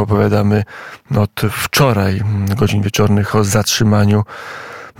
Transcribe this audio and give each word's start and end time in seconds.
opowiadamy 0.00 0.64
od 1.16 1.40
wczoraj, 1.50 2.20
godzin 2.56 2.82
wieczornych, 2.82 3.36
o 3.36 3.44
zatrzymaniu 3.44 4.24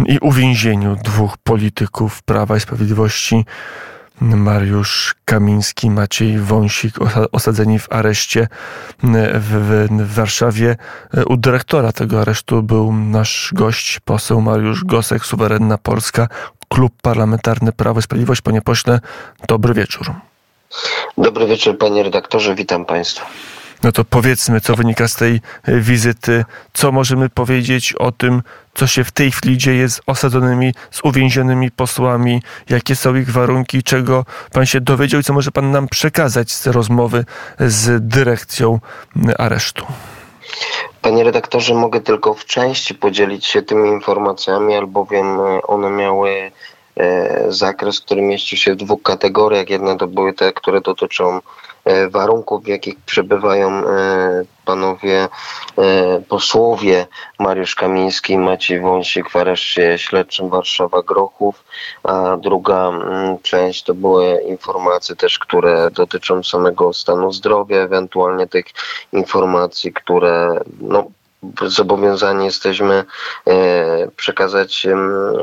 i 0.06 0.18
uwięzieniu 0.18 0.96
dwóch 1.04 1.36
polityków 1.36 2.22
Prawa 2.22 2.56
i 2.56 2.60
Sprawiedliwości. 2.60 3.44
Mariusz 4.20 5.14
Kamiński, 5.24 5.90
Maciej 5.90 6.38
Wąsik 6.38 6.94
osadzeni 7.32 7.78
w 7.78 7.92
areszcie 7.92 8.48
w, 9.02 9.88
w, 9.90 10.14
Warszawie. 10.14 10.76
U 11.26 11.36
dyrektora 11.36 11.92
tego 11.92 12.20
aresztu 12.20 12.62
był 12.62 12.92
nasz 12.92 13.50
gość, 13.54 14.00
poseł 14.04 14.40
Mariusz 14.40 14.84
Gosek, 14.84 15.24
Suwerenna 15.24 15.78
Polska, 15.78 16.28
Klub 16.68 16.92
Parlamentarny 17.02 17.72
Prawo 17.72 18.00
i 18.00 18.02
Sprawiedliwość. 18.02 18.40
Panie 18.40 18.62
pośle, 18.62 19.00
dobry 19.48 19.74
wieczór. 19.74 20.12
Dobry 21.18 21.46
wieczór, 21.46 21.78
panie 21.78 22.02
redaktorze, 22.02 22.54
witam 22.54 22.84
państwa. 22.84 23.26
No 23.82 23.92
to 23.92 24.04
powiedzmy, 24.04 24.60
co 24.60 24.74
wynika 24.74 25.08
z 25.08 25.14
tej 25.14 25.40
e, 25.64 25.80
wizyty, 25.80 26.44
co 26.72 26.92
możemy 26.92 27.28
powiedzieć 27.28 27.92
o 27.92 28.12
tym, 28.12 28.42
co 28.74 28.86
się 28.86 29.04
w 29.04 29.10
tej 29.10 29.32
chwili 29.32 29.58
dzieje 29.58 29.88
z 29.88 30.00
osadzonymi, 30.06 30.74
z 30.90 31.00
uwięzionymi 31.04 31.70
posłami, 31.70 32.42
jakie 32.70 32.96
są 32.96 33.14
ich 33.14 33.30
warunki, 33.30 33.82
czego 33.82 34.24
pan 34.52 34.66
się 34.66 34.80
dowiedział 34.80 35.20
i 35.20 35.24
co 35.24 35.32
może 35.32 35.50
pan 35.50 35.70
nam 35.70 35.88
przekazać 35.88 36.52
z 36.52 36.66
rozmowy 36.66 37.24
z 37.58 38.08
dyrekcją 38.08 38.80
aresztu. 39.38 39.86
Panie 41.02 41.24
redaktorze, 41.24 41.74
mogę 41.74 42.00
tylko 42.00 42.34
w 42.34 42.44
części 42.44 42.94
podzielić 42.94 43.46
się 43.46 43.62
tymi 43.62 43.88
informacjami, 43.88 44.74
albowiem 44.74 45.38
one 45.62 45.90
miały 45.90 46.50
e, 46.96 47.44
zakres, 47.48 48.00
który 48.00 48.22
mieści 48.22 48.56
się 48.56 48.74
w 48.74 48.76
dwóch 48.76 49.02
kategoriach. 49.02 49.70
Jedne 49.70 49.96
to 49.96 50.06
były 50.06 50.32
te, 50.32 50.52
które 50.52 50.80
dotyczą 50.80 51.40
E, 51.40 51.75
warunków, 52.10 52.64
w 52.64 52.66
jakich 52.66 53.00
przebywają 53.00 53.68
e, 53.70 54.44
panowie 54.64 55.28
e, 55.78 56.20
posłowie. 56.28 57.06
Mariusz 57.38 57.74
Kamiński 57.74 58.38
Maciej 58.38 58.80
Wąsik 58.80 59.30
w 59.30 59.36
areszcie 59.36 59.98
śledczym 59.98 60.48
Warszawa 60.48 61.02
Grochów, 61.02 61.64
a 62.02 62.36
druga 62.36 62.88
mm, 62.88 63.38
część 63.42 63.82
to 63.82 63.94
były 63.94 64.40
informacje 64.40 65.16
też, 65.16 65.38
które 65.38 65.90
dotyczą 65.90 66.42
samego 66.42 66.92
stanu 66.92 67.32
zdrowia, 67.32 67.76
ewentualnie 67.76 68.46
tych 68.46 68.66
informacji, 69.12 69.92
które 69.92 70.60
no, 70.80 71.06
zobowiązani 71.66 72.44
jesteśmy 72.44 73.04
e, 73.46 74.10
przekazać 74.16 74.86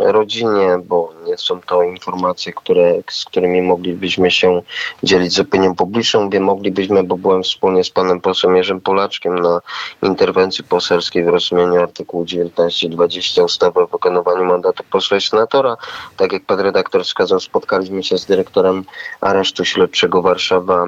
rodzinie, 0.02 0.78
bo 0.86 1.14
są 1.38 1.62
to 1.62 1.84
informacje, 1.84 2.54
które, 2.54 2.94
z 3.12 3.26
którymi 3.26 3.62
moglibyśmy 3.62 4.32
się 4.32 4.62
dzielić 5.04 5.34
z 5.34 5.40
opinią 5.40 5.76
publiczną. 5.76 6.30
Wiem, 6.30 6.44
moglibyśmy, 6.44 7.04
bo 7.04 7.18
byłem 7.18 7.44
wspólnie 7.44 7.84
z 7.84 7.90
panem 7.90 8.22
posłem 8.22 8.56
Jerzym 8.56 8.82
Polaczkiem 8.82 9.40
na 9.40 9.60
interwencji 10.04 10.64
poselskiej 10.64 11.24
w 11.24 11.28
rozumieniu 11.28 11.82
artykułu 11.82 12.26
19-20 12.26 13.44
ustawy 13.44 13.80
o 13.80 13.88
wykonywaniu 13.88 14.46
mandatu 14.46 14.84
posła 14.92 15.18
i 15.18 15.22
senatora. 15.22 15.78
Tak 16.18 16.34
jak 16.34 16.46
pan 16.46 16.60
redaktor 16.60 17.04
wskazał, 17.04 17.40
spotkaliśmy 17.40 18.04
się 18.04 18.18
z 18.18 18.26
dyrektorem 18.26 18.84
aresztu 19.22 19.66
śledczego 19.66 20.22
Warszawa 20.22 20.86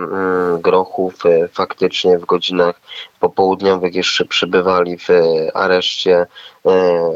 Grochów. 0.59 1.25
E, 1.25 1.47
faktycznie 1.47 2.19
w 2.19 2.25
godzinach 2.25 2.81
popołudniowych 3.19 3.95
jeszcze 3.95 4.25
przybywali 4.25 4.97
w 4.97 5.07
areszcie 5.53 6.27
E, 6.65 7.11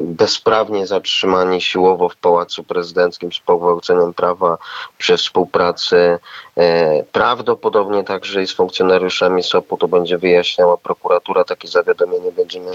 bezprawnie 0.00 0.86
zatrzymani 0.86 1.60
siłowo 1.60 2.08
w 2.08 2.16
Pałacu 2.16 2.64
Prezydenckim 2.72 3.32
z 3.32 3.40
pogwałceniem 3.40 4.14
prawa 4.14 4.58
przez 4.98 5.20
współpracę 5.20 6.18
e, 6.56 7.04
prawdopodobnie 7.12 8.04
także 8.04 8.42
i 8.42 8.46
z 8.46 8.52
funkcjonariuszami 8.52 9.42
SOP-u 9.42 9.76
to 9.76 9.88
będzie 9.88 10.18
wyjaśniała 10.18 10.76
prokuratura. 10.76 11.44
Takie 11.44 11.68
zawiadomienie 11.68 12.32
będziemy 12.32 12.70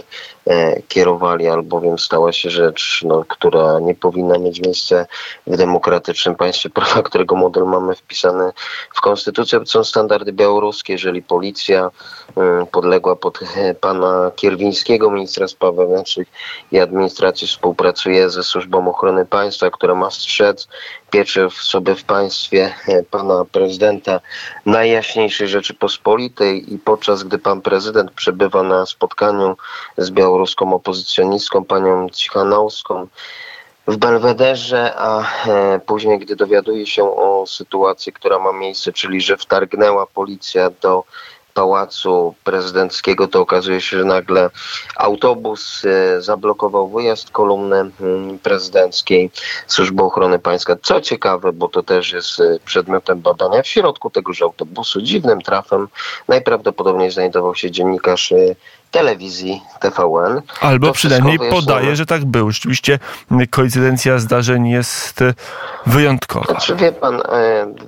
e, 0.48 0.82
kierowali, 0.82 1.48
albowiem 1.48 2.00
stała 2.00 2.32
się 2.32 2.50
rzecz, 2.50 3.02
no, 3.06 3.24
która 3.28 3.80
nie 3.80 3.96
powinna 3.96 4.38
mieć 4.38 4.62
miejsca 4.62 5.06
w 5.48 5.58
demokratycznym 5.58 6.36
państwie 6.36 6.70
prawa, 6.70 7.02
którego 7.04 7.36
model 7.36 7.64
mamy 7.64 7.96
wpisany 7.96 8.52
w 8.96 9.02
konstytucję. 9.02 9.60
Są 9.66 9.84
standardy 9.84 10.34
białoruskie. 10.34 10.94
Jeżeli 10.94 11.22
policja 11.22 11.92
podległa 12.72 13.16
pod 13.16 13.40
pana 13.82 14.32
Kierwińskiego, 14.36 15.12
ministra 15.12 15.48
spraw 15.48 15.76
wewnętrznych, 15.76 16.28
i 16.72 16.80
Administracji 16.80 17.48
współpracuje 17.48 18.30
ze 18.30 18.44
Służbą 18.44 18.90
Ochrony 18.90 19.26
Państwa, 19.26 19.70
która 19.72 19.87
ma 19.96 20.12
strzec 20.12 20.68
piecze 21.12 21.50
w 21.50 21.54
sobie 21.54 21.96
w 21.96 22.04
państwie 22.04 22.74
e, 22.88 23.04
pana 23.04 23.46
prezydenta 23.52 24.20
Najjaśniejszej 24.66 25.48
Rzeczypospolitej. 25.48 26.74
I 26.74 26.80
podczas 26.80 27.24
gdy 27.24 27.40
pan 27.40 27.62
prezydent 27.62 28.12
przebywa 28.12 28.64
na 28.64 28.86
spotkaniu 28.86 29.58
z 29.98 30.12
białoruską 30.12 30.74
opozycjonistką, 30.74 31.66
panią 31.66 32.10
Cichanowską, 32.10 33.08
w 33.88 33.98
Belwederze, 33.98 34.94
a 34.98 35.24
e, 35.48 35.80
później, 35.80 36.20
gdy 36.20 36.36
dowiaduje 36.36 36.86
się 36.88 37.04
o 37.04 37.46
sytuacji, 37.48 38.14
która 38.14 38.40
ma 38.40 38.54
miejsce, 38.54 38.94
czyli 38.94 39.22
że 39.22 39.38
wtargnęła 39.38 40.08
policja 40.08 40.70
do 40.82 41.04
Pałacu 41.58 42.36
Prezydenckiego, 42.44 43.28
to 43.28 43.42
okazuje 43.42 43.82
się, 43.82 43.98
że 43.98 44.06
nagle 44.06 44.50
autobus 44.96 45.86
e, 45.86 46.22
zablokował 46.22 46.90
wyjazd 46.90 47.32
kolumny 47.32 47.76
mm, 47.76 48.40
prezydenckiej 48.40 49.32
Służby 49.68 50.04
Ochrony 50.04 50.40
Państwa. 50.40 50.76
Co 50.84 51.02
ciekawe, 51.02 51.54
bo 51.54 51.68
to 51.68 51.84
też 51.84 52.12
jest 52.12 52.40
e, 52.40 52.60
przedmiotem 52.66 53.22
badania, 53.22 53.62
w 53.62 53.68
środku 53.68 54.10
tegoż 54.10 54.42
autobusu 54.42 55.02
dziwnym 55.02 55.42
trafem 55.42 55.88
najprawdopodobniej 56.28 57.12
znajdował 57.12 57.56
się 57.56 57.72
dziennikarz 57.72 58.32
e, 58.32 58.56
telewizji 58.92 59.62
TVN. 59.80 60.42
Albo 60.62 60.92
przynajmniej 60.92 61.40
podaje, 61.40 61.96
że 61.96 62.06
tak 62.06 62.26
było. 62.26 62.52
Rzeczywiście 62.52 63.00
koincydencja 63.50 64.20
zdarzeń 64.20 64.68
jest 64.68 65.20
wyjątkowa. 65.86 66.46
Znaczy, 66.46 66.76
wie 66.76 66.92
pan, 66.92 67.22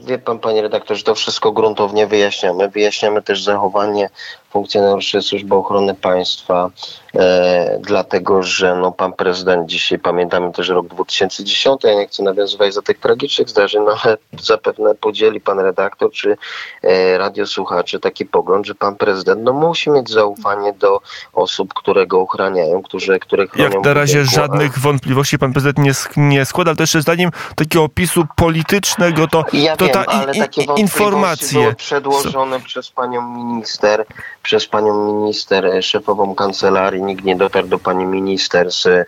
wie 0.06 0.20
pan, 0.20 0.40
panie 0.40 0.62
redaktorze, 0.62 1.04
to 1.04 1.16
wszystko 1.16 1.52
gruntownie 1.52 2.08
wyjaśniamy. 2.08 2.70
Wyjaśniamy 2.70 3.22
też 3.22 3.44
zachowanie 3.44 4.10
funkcjonariuszy 4.50 5.22
Służby 5.22 5.56
Ochrony 5.56 5.96
Państwa, 5.96 6.70
e, 7.16 7.80
dlatego 7.82 8.44
że 8.44 8.76
no, 8.76 8.92
pan 8.92 9.14
prezydent 9.14 9.70
dzisiaj, 9.70 10.00
pamiętamy 10.00 10.52
też 10.52 10.70
rok 10.70 10.88
2010, 10.88 11.84
ja 11.84 11.94
nie 11.94 12.08
chcę 12.08 12.24
nawiązywać 12.24 12.76
do 12.76 12.82
tych 12.82 13.00
tragicznych 13.00 13.50
zdarzeń, 13.50 13.84
no, 13.86 13.96
ale 14.04 14.18
zapewne 14.42 14.96
podzieli 14.96 15.42
pan 15.42 15.60
redaktor 15.60 16.12
czy 16.12 16.38
e, 16.84 17.18
radiosłuchacze 17.18 18.00
taki 18.00 18.26
pogląd, 18.26 18.66
że 18.66 18.76
pan 18.76 18.96
prezydent 18.96 19.42
no, 19.44 19.54
musi 19.54 19.90
mieć 19.90 20.10
zaufanie 20.10 20.74
do 20.74 21.02
osób, 21.34 21.74
które 21.74 22.08
go 22.08 22.22
ochraniają, 22.22 22.82
którzy, 22.82 23.20
które 23.20 23.48
chronią 23.48 23.70
Jak 23.70 23.84
na 23.84 23.94
razie 23.94 24.26
żadnych 24.26 24.80
wątpliwości 24.80 25.40
pan 25.40 25.54
prezydent 25.54 25.78
nie, 25.78 25.92
nie 26.18 26.46
składa, 26.46 26.72
ale 26.72 26.78
też 26.78 26.94
zdaniem 26.94 27.32
takiego 27.56 27.84
opisu 27.84 28.26
politycznego 28.36 29.28
to, 29.28 29.46
ja 29.54 29.78
to 29.78 29.86
wiem, 29.86 29.94
ta 29.94 30.06
ale 30.06 30.34
i, 30.34 30.40
takie 30.40 30.64
informacje 30.78 31.76
przedłożone 31.76 32.60
przez 32.60 32.90
panią 32.90 33.38
minister 33.38 34.06
przez 34.44 34.68
panią 34.68 35.14
minister, 35.14 35.66
e, 35.66 35.82
szefową 35.82 36.36
kancelarii, 36.36 37.04
nikt 37.04 37.24
nie 37.26 37.36
dotarł 37.36 37.68
do 37.68 37.80
pani 37.80 38.06
minister 38.06 38.72
z, 38.72 38.86
e, 38.86 39.06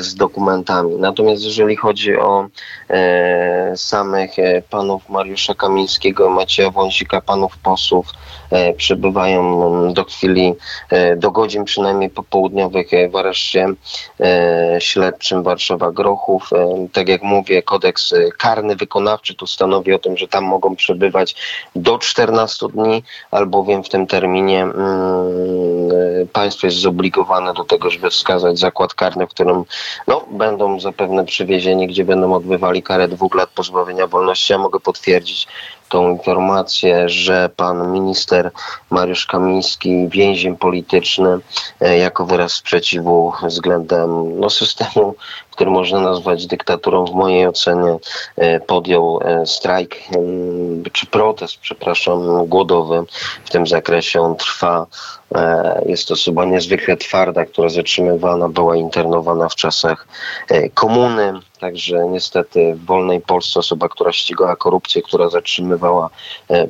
z 0.00 0.14
dokumentami. 0.14 0.96
Natomiast 0.96 1.42
jeżeli 1.42 1.76
chodzi 1.76 2.16
o 2.16 2.48
e, 2.90 3.72
samych 3.76 4.38
e, 4.38 4.62
panów 4.70 5.08
Mariusza 5.08 5.54
Kamińskiego, 5.54 6.30
Macieja 6.30 6.70
Wąsika, 6.70 7.20
panów 7.20 7.58
posłów, 7.58 8.06
e, 8.50 8.72
przebywają 8.72 9.66
mm, 9.66 9.94
do 9.94 10.04
chwili, 10.04 10.54
e, 10.90 11.16
do 11.16 11.30
godzin 11.30 11.64
przynajmniej 11.64 12.10
popołudniowych 12.10 12.90
w 13.10 13.16
areszcie 13.16 13.66
śledczym 14.78 15.42
Warszawa 15.42 15.92
Grochów. 15.92 16.50
Tak 16.92 17.08
jak 17.08 17.22
mówię, 17.22 17.62
kodeks 17.62 18.14
karny 18.38 18.76
wykonawczy 18.76 19.34
tu 19.34 19.46
stanowi 19.46 19.92
o 19.92 19.98
tym, 19.98 20.16
że 20.16 20.28
tam 20.28 20.44
mogą 20.44 20.76
przebywać 20.76 21.36
do 21.76 21.98
14 21.98 22.66
dni, 22.68 23.02
albowiem 23.30 23.84
w 23.84 23.88
tym 23.88 24.06
terminie 24.06 24.66
państwo 26.32 26.66
jest 26.66 26.78
zobligowane 26.78 27.54
do 27.54 27.64
tego, 27.64 27.90
żeby 27.90 28.10
wskazać 28.10 28.58
zakład 28.58 28.94
karny, 28.94 29.26
w 29.26 29.30
którym 29.30 29.64
no, 30.06 30.24
będą 30.30 30.80
zapewne 30.80 31.24
przywiezieni, 31.24 31.86
gdzie 31.86 32.04
będą 32.04 32.34
odbywali 32.34 32.82
karę 32.82 33.08
dwóch 33.08 33.34
lat 33.34 33.50
pozbawienia 33.50 34.06
wolności. 34.06 34.52
Ja 34.52 34.58
mogę 34.58 34.80
potwierdzić 34.80 35.48
tą 35.88 36.10
informację, 36.10 37.08
że 37.08 37.50
pan 37.56 37.92
minister 37.92 38.50
Mariusz 38.90 39.26
Kamiński, 39.26 40.08
więzień 40.08 40.56
polityczny, 40.56 41.38
e, 41.80 41.98
jako 41.98 42.26
wyraz 42.26 42.52
sprzeciwu 42.52 43.32
względem 43.42 44.40
no, 44.40 44.50
systemu, 44.50 45.14
który 45.60 45.70
można 45.70 46.00
nazwać 46.00 46.46
dyktaturą 46.46 47.04
w 47.04 47.14
mojej 47.14 47.46
ocenie, 47.46 47.96
podjął 48.66 49.20
strajk 49.44 49.96
czy 50.92 51.06
protest, 51.06 51.56
przepraszam, 51.58 52.46
głodowy 52.46 53.04
w 53.44 53.50
tym 53.50 53.66
zakresie. 53.66 54.20
On 54.20 54.36
trwa. 54.36 54.86
Jest 55.86 56.08
to 56.08 56.14
osoba 56.14 56.44
niezwykle 56.44 56.96
twarda, 56.96 57.44
która 57.44 57.68
zatrzymywana 57.68 58.48
była 58.48 58.76
internowana 58.76 59.48
w 59.48 59.54
czasach 59.54 60.06
komuny. 60.74 61.32
Także 61.60 62.08
niestety 62.08 62.74
w 62.74 62.84
wolnej 62.86 63.20
Polsce 63.20 63.60
osoba, 63.60 63.88
która 63.88 64.12
ścigała 64.12 64.56
korupcję, 64.56 65.02
która 65.02 65.28
zatrzymywała 65.28 66.10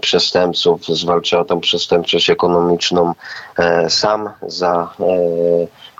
przestępców, 0.01 0.87
zwalczała 0.87 1.45
tą 1.45 1.61
przestępczość 1.61 2.31
ekonomiczną, 2.31 3.13
sam 3.89 4.31
za 4.43 4.95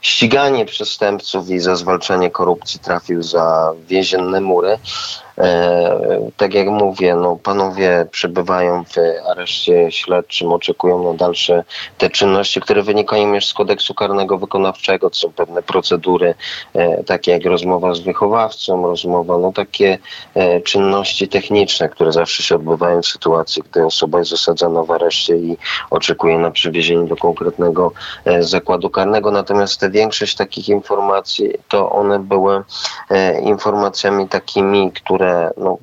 ściganie 0.01 0.67
przestępców 0.67 1.51
i 1.51 1.59
za 1.59 1.77
zwalczanie 1.77 2.31
korupcji 2.31 2.81
trafił 2.81 3.23
za 3.23 3.73
więzienne 3.89 4.41
mury. 4.41 4.79
E, 6.03 6.31
tak 6.37 6.55
jak 6.55 6.69
mówię, 6.69 7.15
no, 7.15 7.37
panowie 7.37 8.07
przebywają 8.11 8.85
w 8.85 8.95
areszcie 9.31 9.93
śledczym, 9.93 10.53
oczekują 10.53 11.05
na 11.05 11.15
dalsze 11.15 11.65
te 11.99 12.11
czynności, 12.11 12.61
które 12.61 12.83
wynikają 12.83 13.35
już 13.35 13.47
z 13.47 13.55
kodeksu 13.55 13.95
karnego 13.95 14.39
wykonawczego. 14.39 15.11
To 15.11 15.17
są 15.17 15.33
pewne 15.33 15.63
procedury, 15.63 16.35
e, 16.75 17.05
takie 17.05 17.31
jak 17.33 17.45
rozmowa 17.45 17.95
z 17.95 18.01
wychowawcą, 18.01 18.87
rozmowa, 18.87 19.39
no 19.39 19.53
takie 19.53 19.99
e, 20.35 20.61
czynności 20.61 21.29
techniczne, 21.29 21.89
które 21.89 22.13
zawsze 22.13 22.43
się 22.43 22.55
odbywają 22.55 23.03
w 23.03 23.07
sytuacji, 23.07 23.63
gdy 23.71 23.87
osoba 23.87 24.19
jest 24.19 24.33
osadzona 24.33 24.83
w 24.83 24.91
areszcie 24.91 25.37
i 25.37 25.57
oczekuje 25.91 26.39
na 26.39 26.51
przywiezienie 26.51 27.07
do 27.07 27.17
konkretnego 27.17 27.93
zakładu 28.41 28.91
karnego. 28.91 29.31
Natomiast 29.31 29.81
te 29.81 29.91
większość 29.91 30.37
takich 30.37 30.69
informacji, 30.69 31.51
to 31.69 31.91
one 31.91 32.19
były 32.19 32.63
informacjami 33.43 34.29
takimi, 34.29 34.93
które 34.93 35.51
no, 35.57 35.79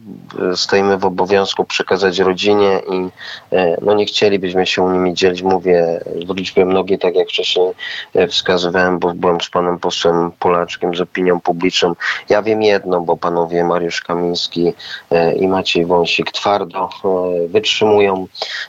stoimy 0.56 0.98
w 0.98 1.06
obowiązku 1.06 1.66
przekazać 1.66 2.20
rodzinie 2.20 2.82
i 2.92 3.10
e, 3.56 3.78
no, 3.82 3.94
nie 3.94 4.06
chcielibyśmy 4.06 4.66
się 4.66 4.94
nimi 4.94 5.14
dzielić. 5.14 5.42
Mówię 5.42 6.02
w 6.28 6.36
liczbie 6.36 6.66
mnogiej, 6.66 7.00
tak 7.00 7.16
jak 7.16 7.28
wcześniej 7.28 7.68
e, 8.16 8.28
wskazywałem, 8.28 9.00
bo 9.00 9.14
byłem 9.14 9.42
z 9.42 9.50
panem 9.50 9.80
posłem 9.80 10.32
Polaczkiem, 10.40 10.96
z 10.96 11.02
opinią 11.02 11.40
publiczną. 11.40 11.96
Ja 12.30 12.42
wiem 12.42 12.62
jedno, 12.62 13.02
bo 13.02 13.18
panowie 13.18 13.64
Mariusz 13.64 14.02
Kamiński 14.02 14.74
e, 15.12 15.36
i 15.36 15.48
Maciej 15.48 15.86
Wąsik 15.86 16.32
twardo 16.32 16.90
wytrzymują 17.48 18.28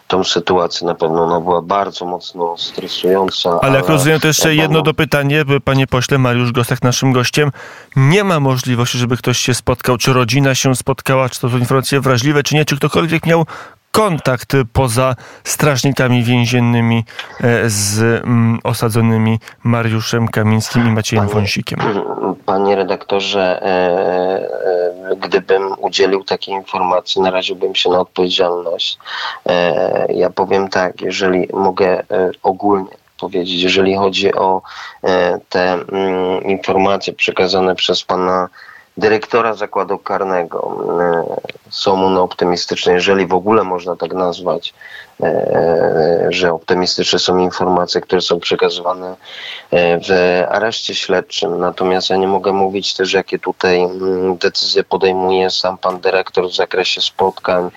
tą 0.09 0.25
sytuację. 0.25 0.87
Na 0.87 0.95
pewno 0.95 1.25
ona 1.25 1.41
była 1.41 1.63
bardzo 1.63 2.05
mocno 2.05 2.55
stresująca. 2.59 3.51
Ale, 3.51 3.61
ale 3.61 3.79
jak 3.79 3.89
rozumiem, 3.89 4.21
to 4.21 4.27
jeszcze 4.27 4.55
jedno 4.55 4.83
dopytanie, 4.83 5.45
panie 5.65 5.87
pośle 5.87 6.19
Mariusz 6.19 6.53
Gostek, 6.53 6.83
naszym 6.83 7.13
gościem. 7.13 7.51
Nie 7.97 8.25
ma 8.25 8.41
możliwości, 8.41 8.99
żeby 8.99 9.17
ktoś 9.17 9.39
się 9.39 9.55
spotkał, 9.55 9.97
czy 9.97 10.13
rodzina 10.13 10.55
się 10.55 10.75
spotkała, 10.75 11.28
czy 11.31 11.41
to 11.41 11.49
są 11.51 11.59
informacje 11.59 12.01
wrażliwe, 12.01 12.43
czy 12.43 12.55
nie, 12.55 12.65
czy 12.65 12.77
ktokolwiek 12.77 13.27
miał 13.27 13.45
kontakt 13.93 14.53
poza 14.73 15.17
strażnikami 15.45 16.23
więziennymi 16.23 17.05
e, 17.41 17.71
z 17.71 18.01
mm, 18.25 18.59
osadzonymi 18.65 19.39
Mariuszem 19.65 20.29
Kamińskim 20.29 20.89
i 20.89 20.91
Maciejem 20.91 21.27
panie, 21.27 21.35
Wąsikiem. 21.35 21.79
Panie 22.47 22.77
redaktorze, 22.77 23.63
e, 23.63 23.67
e, 25.11 25.17
gdybym 25.17 25.63
udzielił 25.79 26.25
takiej 26.25 26.55
informacji, 26.55 27.23
naraziłbym 27.23 27.75
się 27.75 27.91
na 27.91 28.01
odpowiedzialność. 28.01 28.99
Ja 30.09 30.31
powiem 30.31 30.69
tak, 30.69 31.01
jeżeli 31.01 31.49
mogę 31.53 32.03
ogólnie 32.43 32.91
powiedzieć, 33.21 33.63
jeżeli 33.63 33.97
chodzi 33.97 34.35
o 34.35 34.63
te 35.49 35.73
mm, 35.73 36.43
informacje 36.43 37.13
przekazane 37.13 37.75
przez 37.75 38.03
pana 38.05 38.49
dyrektora 38.99 39.55
zakładu 39.55 39.99
karnego. 39.99 40.85
E, 41.01 41.25
są 41.71 42.07
one 42.07 42.21
optymistyczne, 42.21 42.93
jeżeli 42.93 43.27
w 43.27 43.35
ogóle 43.35 43.65
można 43.65 43.97
tak 43.97 44.13
nazwać, 44.13 44.75
że 46.31 46.53
optymistyczne 46.53 47.19
są 47.19 47.39
informacje, 47.39 48.01
które 48.01 48.21
są 48.21 48.41
przekazywane 48.41 49.17
e, 49.71 50.01
w 50.01 50.43
areszcie 50.49 50.95
śledczym. 50.95 51.59
Natomiast 51.59 52.11
ja 52.11 52.17
nie 52.17 52.29
mogę 52.29 52.53
mówić 52.53 52.95
też, 52.95 53.13
jakie 53.13 53.39
tutaj 53.39 53.83
mm, 53.83 54.37
decyzje 54.37 54.85
podejmuje 54.85 55.51
sam 55.51 55.79
pan 55.79 56.01
dyrektor 56.01 56.49
w 56.49 56.55
zakresie 56.55 57.01
spotkań, 57.01 57.71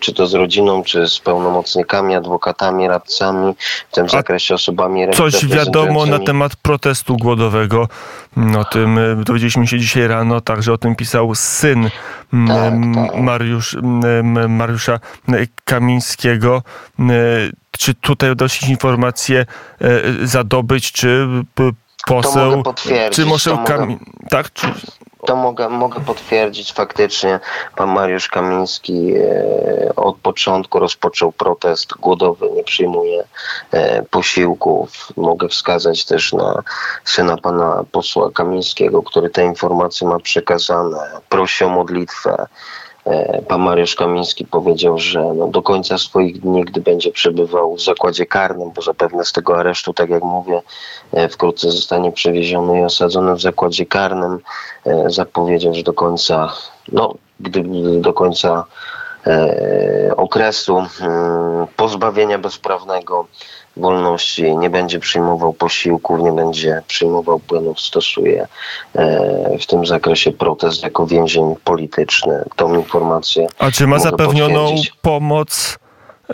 czy 0.00 0.14
to 0.14 0.26
z 0.26 0.34
rodziną, 0.34 0.82
czy 0.82 1.08
z 1.08 1.18
pełnomocnikami, 1.18 2.14
adwokatami, 2.14 2.88
radcami, 2.88 3.54
w 3.90 3.94
tym 3.94 4.08
zakresie 4.08 4.54
osobami 4.54 5.10
Coś 5.12 5.46
wiadomo 5.46 6.06
na 6.06 6.18
temat 6.18 6.56
protestu 6.56 7.16
głodowego. 7.16 7.88
O 8.58 8.64
tym 8.64 9.00
dowiedzieliśmy 9.24 9.66
się 9.66 9.78
dzisiaj 9.78 10.08
rano, 10.08 10.40
także 10.40 10.72
o 10.72 10.78
tym 10.78 10.96
pisał 10.96 11.34
syn 11.34 11.90
tak, 12.48 12.74
tak. 12.94 13.20
Mariusz, 13.20 13.76
Mariusza 14.48 15.00
Kamińskiego. 15.64 16.62
Czy 17.78 17.94
tutaj 17.94 18.48
się 18.48 18.66
informacje 18.66 19.46
e, 19.80 20.26
zadobyć, 20.26 20.92
czy 20.92 21.28
poseł, 22.06 22.62
czy 23.10 23.24
Kamiński, 23.66 24.06
tak? 24.30 24.52
Czy... 24.52 24.66
To 25.26 25.36
mogę, 25.36 25.68
mogę 25.68 26.00
potwierdzić 26.00 26.72
faktycznie. 26.72 27.40
Pan 27.76 27.88
Mariusz 27.88 28.28
Kamiński 28.28 29.14
e, 29.16 29.94
od 29.96 30.16
początku 30.16 30.78
rozpoczął 30.78 31.32
protest 31.32 31.94
głodowy, 31.94 32.50
nie 32.50 32.64
przyjmuje 32.64 33.24
e, 33.70 34.02
posiłków. 34.02 35.08
Mogę 35.16 35.48
wskazać 35.48 36.04
też 36.04 36.32
na 36.32 36.62
syna 37.04 37.36
pana 37.36 37.84
posła 37.92 38.30
Kamińskiego, 38.30 39.02
który 39.02 39.30
te 39.30 39.44
informacje 39.44 40.08
ma 40.08 40.18
przekazane. 40.18 40.98
Prosi 41.28 41.64
o 41.64 41.68
modlitwę. 41.68 42.46
E, 43.06 43.42
pan 43.42 43.60
Mariusz 43.60 43.94
Kamiński 43.94 44.44
powiedział, 44.44 44.98
że 44.98 45.24
no 45.34 45.46
do 45.46 45.62
końca 45.62 45.98
swoich 45.98 46.40
dni, 46.40 46.64
gdy 46.64 46.80
będzie 46.80 47.10
przebywał 47.12 47.76
w 47.76 47.82
zakładzie 47.82 48.26
karnym, 48.26 48.70
bo 48.70 48.82
zapewne 48.82 49.24
z 49.24 49.32
tego 49.32 49.58
aresztu, 49.58 49.92
tak 49.94 50.10
jak 50.10 50.22
mówię, 50.22 50.62
e, 51.12 51.28
wkrótce 51.28 51.70
zostanie 51.70 52.12
przewieziony 52.12 52.80
i 52.80 52.84
osadzony 52.84 53.34
w 53.34 53.40
zakładzie 53.40 53.86
karnym, 53.86 54.38
e, 54.86 55.10
zapowiedział, 55.10 55.74
że 55.74 55.82
do 55.82 55.92
końca, 55.92 56.52
no, 56.92 57.14
gdy 57.40 57.62
do 58.00 58.12
końca 58.12 58.64
okresu 60.16 60.78
mm, 61.00 61.66
pozbawienia 61.76 62.38
bezprawnego 62.38 63.26
wolności, 63.76 64.56
nie 64.56 64.70
będzie 64.70 64.98
przyjmował 64.98 65.52
posiłków, 65.52 66.20
nie 66.20 66.32
będzie 66.32 66.82
przyjmował 66.86 67.38
płynów, 67.38 67.80
stosuje 67.80 68.46
e, 68.94 69.58
w 69.58 69.66
tym 69.66 69.86
zakresie 69.86 70.32
protest 70.32 70.82
jako 70.82 71.06
więzień 71.06 71.54
polityczny. 71.64 72.44
Tą 72.56 72.74
informację. 72.74 73.46
A 73.58 73.70
czy 73.70 73.86
ma 73.86 73.98
zapewnioną 73.98 74.74
pomoc 75.02 75.78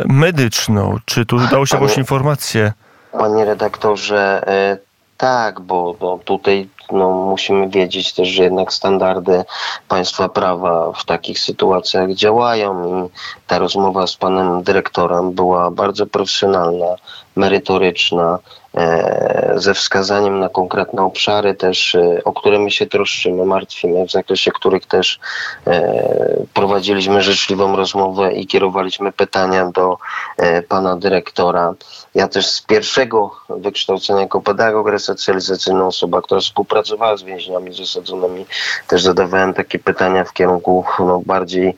medyczną? 0.05 0.99
Czy 1.05 1.27
tu 1.27 1.37
udało 1.37 1.67
się 1.67 1.77
jakąś 1.77 1.97
informację? 1.97 2.73
Panie 3.13 3.45
redaktorze, 3.45 4.43
e, 4.47 4.79
tak, 5.17 5.61
bo, 5.61 5.95
bo 6.01 6.19
tutaj 6.25 6.69
no, 6.93 7.11
musimy 7.11 7.69
wiedzieć 7.69 8.13
też, 8.13 8.29
że 8.29 8.43
jednak 8.43 8.73
standardy 8.73 9.45
państwa 9.89 10.29
prawa 10.29 10.93
w 10.93 11.05
takich 11.05 11.39
sytuacjach 11.39 12.13
działają 12.13 12.87
i 13.07 13.11
ta 13.47 13.59
rozmowa 13.59 14.07
z 14.07 14.17
panem 14.17 14.63
dyrektorem 14.63 15.33
była 15.33 15.71
bardzo 15.71 16.07
profesjonalna, 16.07 16.87
merytoryczna, 17.37 18.39
e, 18.75 19.53
ze 19.57 19.75
wskazaniem 19.75 20.41
na 20.41 20.49
konkretne 20.49 21.03
obszary 21.03 21.55
też, 21.55 21.95
e, 21.95 22.25
o 22.25 22.33
które 22.33 22.59
my 22.59 22.71
się 22.71 22.87
troszczymy, 22.87 23.45
martwimy, 23.45 24.07
w 24.07 24.11
zakresie 24.11 24.51
których 24.53 24.87
też 24.87 25.21
e, 25.67 26.07
prowadziliśmy 26.55 27.23
życzliwą 27.23 27.77
rozmowę 27.77 28.33
i 28.33 28.47
kierowaliśmy 28.47 29.13
pytania 29.13 29.71
do 29.71 29.99
pana 30.69 30.97
dyrektora. 30.97 31.75
Ja 32.15 32.29
też 32.29 32.47
z 32.47 32.63
pierwszego 32.63 33.31
wykształcenia 33.49 34.21
jako 34.21 34.41
pedagog 34.41 34.89
resocjalizacyjny, 34.89 35.85
osoba, 35.85 36.23
która 36.23 36.41
współpracowała 36.41 37.17
z 37.17 37.23
więźniami 37.23 37.75
zasadzonymi, 37.75 38.47
też 38.89 39.03
zadawałem 39.03 39.55
takie 39.55 39.79
pytania 39.79 40.25
w 40.25 40.33
kierunku 40.33 40.85
no, 40.99 41.23
bardziej 41.27 41.77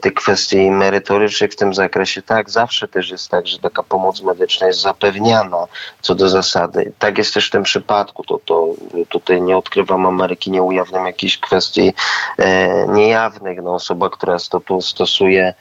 tych 0.00 0.14
kwestii 0.14 0.70
merytorycznych 0.70 1.52
w 1.52 1.56
tym 1.56 1.74
zakresie. 1.74 2.22
Tak, 2.22 2.50
zawsze 2.50 2.88
też 2.88 3.10
jest 3.10 3.28
tak, 3.28 3.46
że 3.46 3.58
taka 3.58 3.82
pomoc 3.82 4.22
medyczna 4.22 4.66
jest 4.66 4.80
zapewniana 4.80 5.66
co 6.00 6.14
do 6.14 6.28
zasady. 6.28 6.92
Tak 6.98 7.18
jest 7.18 7.34
też 7.34 7.48
w 7.48 7.50
tym 7.50 7.62
przypadku. 7.62 8.24
To, 8.24 8.40
to 8.44 8.68
tutaj 9.08 9.42
nie 9.42 9.56
odkrywam 9.56 10.06
Ameryki, 10.06 10.50
nie 10.50 10.62
ujawniam 10.62 11.06
jakichś 11.06 11.38
kwestii 11.38 11.92
e, 12.38 12.86
niejawnych. 12.88 13.62
No, 13.62 13.74
osoba, 13.74 14.10
która 14.10 14.36
stosuje 14.80 15.54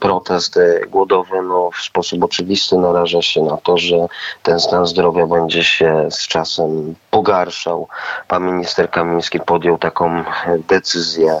protest 0.00 0.58
głodowy 0.88 1.42
no, 1.42 1.70
w 1.70 1.82
sposób 1.82 2.24
oczywisty 2.24 2.78
naraża 2.78 3.22
się 3.22 3.42
na 3.42 3.56
to, 3.56 3.78
że 3.78 3.96
ten 4.42 4.60
stan 4.60 4.86
zdrowia 4.86 5.26
będzie 5.26 5.64
się 5.64 6.08
z 6.10 6.28
czasem 6.28 6.94
pogarszał. 7.10 7.88
Pan 8.28 8.52
minister 8.52 8.90
Kamiński 8.90 9.40
podjął 9.40 9.78
taką 9.78 10.24
decyzję 10.68 11.40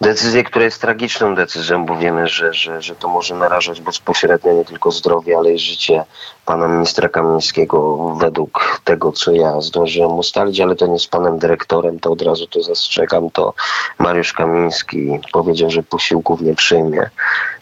Decyzję, 0.00 0.44
która 0.44 0.64
jest 0.64 0.80
tragiczną 0.80 1.34
decyzją, 1.34 1.86
bo 1.86 1.96
wiemy, 1.96 2.28
że, 2.28 2.54
że, 2.54 2.82
że 2.82 2.94
to 2.94 3.08
może 3.08 3.34
narażać 3.34 3.80
bezpośrednio 3.80 4.52
nie 4.52 4.64
tylko 4.64 4.90
zdrowie, 4.90 5.36
ale 5.36 5.52
i 5.52 5.58
życie 5.58 6.04
pana 6.46 6.68
ministra 6.68 7.08
Kamińskiego 7.08 7.96
według 8.14 8.80
tego, 8.84 9.12
co 9.12 9.32
ja 9.32 9.60
zdążyłem 9.60 10.12
ustalić, 10.12 10.60
ale 10.60 10.76
to 10.76 10.86
nie 10.86 10.98
z 10.98 11.06
panem 11.06 11.38
dyrektorem, 11.38 12.00
to 12.00 12.12
od 12.12 12.22
razu 12.22 12.46
to 12.46 12.62
zastrzegam, 12.62 13.30
to 13.30 13.54
Mariusz 13.98 14.32
Kamiński 14.32 15.18
powiedział, 15.32 15.70
że 15.70 15.82
posiłków 15.82 16.40
nie 16.40 16.54
przyjmie 16.54 17.10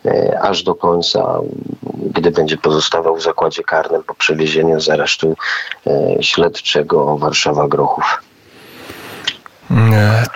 e, 0.06 0.40
aż 0.42 0.62
do 0.62 0.74
końca, 0.74 1.40
gdy 1.92 2.30
będzie 2.30 2.56
pozostawał 2.56 3.16
w 3.16 3.22
zakładzie 3.22 3.62
karnym 3.62 4.02
po 4.02 4.14
przewiezieniu 4.14 4.80
z 4.80 4.88
aresztu 4.88 5.36
e, 5.86 6.22
śledczego 6.22 7.16
Warszawa-Grochów. 7.16 8.27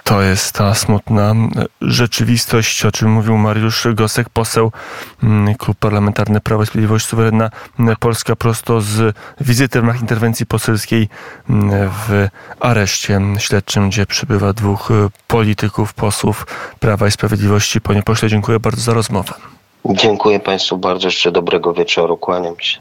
To 0.05 0.23
jest 0.23 0.55
ta 0.55 0.75
smutna 0.75 1.35
rzeczywistość, 1.81 2.85
o 2.85 2.93
czym 2.93 3.11
mówił 3.11 3.37
Mariusz 3.37 3.87
Gosek, 3.95 4.29
poseł 4.29 4.73
Klub 5.59 5.79
Parlamentarny 5.79 6.41
Prawo 6.41 6.63
i 6.63 6.67
Sprawiedliwość 6.67 7.07
Suwerenna 7.07 7.51
Polska 8.01 8.37
prosto 8.37 8.81
z 8.81 9.17
wizyty 9.41 9.81
w 9.81 9.83
ramach 9.83 10.01
interwencji 10.01 10.47
poselskiej 10.47 11.09
w 12.09 12.29
areszcie 12.61 13.21
śledczym, 13.39 13.89
gdzie 13.89 14.07
przybywa 14.07 14.53
dwóch 14.53 14.89
polityków, 15.29 15.95
posłów 15.95 16.47
Prawa 16.81 17.07
i 17.07 17.11
Sprawiedliwości. 17.11 17.81
Panie 17.81 18.03
pośle, 18.03 18.29
dziękuję 18.29 18.61
bardzo 18.61 18.81
za 18.81 18.95
rozmowę. 18.95 19.35
Dziękuję 19.85 20.41
Państwu 20.41 20.77
bardzo. 20.77 21.09
Jeszcze 21.09 21.33
dobrego 21.33 21.73
wieczoru. 21.75 22.17
Kłaniam 22.17 22.55
się. 22.61 22.79